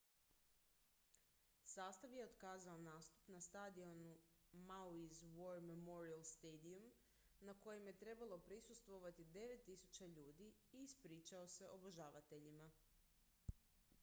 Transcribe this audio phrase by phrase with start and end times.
[1.71, 4.07] sastav je otkazao nastup na stadionu
[4.71, 6.87] maui's war memorial stadium
[7.49, 12.71] na kojem je trebalo prisustvovati 9.000 ljudi i ispričao se obožavateljima